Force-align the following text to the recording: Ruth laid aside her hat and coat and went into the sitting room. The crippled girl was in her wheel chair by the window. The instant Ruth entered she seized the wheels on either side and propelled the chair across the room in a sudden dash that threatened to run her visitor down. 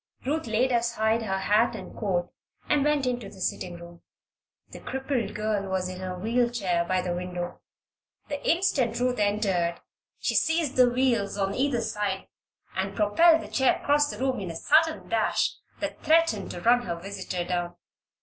Ruth 0.25 0.47
laid 0.47 0.71
aside 0.71 1.21
her 1.21 1.37
hat 1.37 1.75
and 1.75 1.95
coat 1.95 2.33
and 2.67 2.83
went 2.83 3.05
into 3.05 3.29
the 3.29 3.39
sitting 3.39 3.75
room. 3.77 4.01
The 4.69 4.79
crippled 4.79 5.35
girl 5.35 5.69
was 5.69 5.87
in 5.87 5.99
her 5.99 6.17
wheel 6.17 6.49
chair 6.49 6.83
by 6.85 7.03
the 7.03 7.13
window. 7.13 7.61
The 8.27 8.43
instant 8.43 8.99
Ruth 8.99 9.19
entered 9.19 9.79
she 10.19 10.33
seized 10.33 10.75
the 10.75 10.89
wheels 10.89 11.37
on 11.37 11.53
either 11.53 11.81
side 11.81 12.29
and 12.75 12.95
propelled 12.95 13.41
the 13.43 13.47
chair 13.47 13.75
across 13.75 14.09
the 14.09 14.17
room 14.17 14.39
in 14.39 14.49
a 14.49 14.55
sudden 14.55 15.07
dash 15.07 15.53
that 15.81 16.01
threatened 16.03 16.49
to 16.49 16.61
run 16.61 16.87
her 16.87 16.95
visitor 16.95 17.45
down. 17.45 17.75